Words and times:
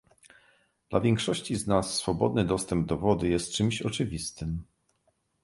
Dla 0.89 0.99
większości 0.99 1.55
z 1.55 1.67
nas 1.67 1.95
swobodny 1.95 2.45
dostęp 2.45 2.87
do 2.87 2.97
wody 2.97 3.29
jest 3.29 3.51
czymś 3.53 3.81
oczywistym 3.81 4.63